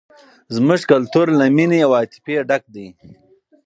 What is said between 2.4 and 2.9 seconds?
ډک دی.